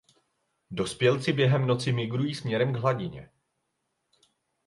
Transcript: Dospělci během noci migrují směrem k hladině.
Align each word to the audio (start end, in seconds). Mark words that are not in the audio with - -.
Dospělci 0.71 1.33
během 1.33 1.67
noci 1.67 1.91
migrují 1.93 2.35
směrem 2.35 2.73
k 2.73 2.77
hladině. 2.77 3.31